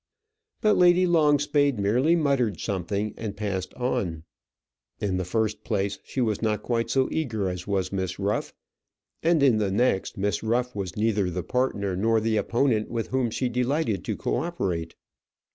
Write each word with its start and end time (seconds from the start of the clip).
But 0.61 0.77
Lady 0.77 1.05
Longspade 1.05 1.77
merely 1.77 2.15
muttered 2.15 2.59
something 2.59 3.13
and 3.17 3.37
passed 3.37 3.71
on. 3.75 4.23
In 4.99 5.17
the 5.17 5.23
first 5.25 5.63
place, 5.63 5.99
she 6.03 6.19
was 6.19 6.41
not 6.41 6.63
quite 6.63 6.89
so 6.89 7.07
eager 7.11 7.47
as 7.47 7.67
was 7.67 7.91
Miss 7.91 8.17
Ruff; 8.17 8.51
and 9.21 9.43
in 9.43 9.59
the 9.59 9.69
next, 9.69 10.17
Miss 10.17 10.41
Ruff 10.41 10.75
was 10.75 10.97
neither 10.97 11.29
the 11.29 11.43
partner 11.43 11.95
nor 11.95 12.19
the 12.19 12.37
opponent 12.37 12.89
with 12.89 13.09
whom 13.09 13.29
she 13.29 13.47
delighted 13.47 14.03
to 14.05 14.17
co 14.17 14.37
operate. 14.37 14.95